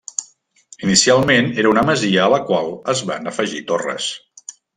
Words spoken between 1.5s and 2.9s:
era una masia a la qual